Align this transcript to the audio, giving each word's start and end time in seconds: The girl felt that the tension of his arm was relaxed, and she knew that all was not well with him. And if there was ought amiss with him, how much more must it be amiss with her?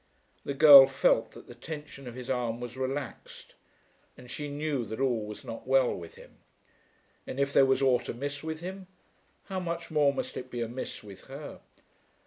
The 0.45 0.55
girl 0.55 0.87
felt 0.87 1.29
that 1.33 1.45
the 1.45 1.53
tension 1.53 2.07
of 2.07 2.15
his 2.15 2.27
arm 2.27 2.59
was 2.59 2.75
relaxed, 2.75 3.53
and 4.17 4.31
she 4.31 4.49
knew 4.49 4.83
that 4.85 4.99
all 4.99 5.27
was 5.27 5.45
not 5.45 5.67
well 5.67 5.93
with 5.93 6.15
him. 6.15 6.39
And 7.27 7.39
if 7.39 7.53
there 7.53 7.67
was 7.67 7.83
ought 7.83 8.09
amiss 8.09 8.41
with 8.41 8.61
him, 8.61 8.87
how 9.45 9.59
much 9.59 9.91
more 9.91 10.11
must 10.11 10.35
it 10.37 10.49
be 10.49 10.61
amiss 10.61 11.03
with 11.03 11.25
her? 11.27 11.59